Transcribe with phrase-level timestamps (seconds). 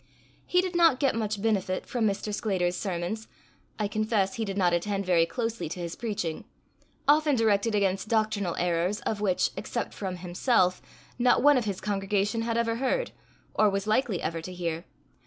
[0.47, 2.33] He did not get much benefit from Mr.
[2.33, 3.27] Sclater's sermons:
[3.77, 6.43] I confess he did not attend very closely to his preaching
[7.07, 10.81] often directed against doctrinal errors of which, except from himself,
[11.19, 13.11] not one of his congregation had ever heard,
[13.53, 14.85] or was likely ever to hear.